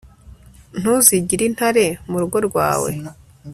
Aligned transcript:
ntuzigire 0.79 1.43
intare 1.49 1.85
mu 2.09 2.17
rugo 2.21 2.37
rwawe 2.47 2.89